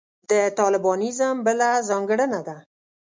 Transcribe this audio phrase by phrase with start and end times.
[0.29, 2.57] د طالبانیزم بله ځانګړنه ده.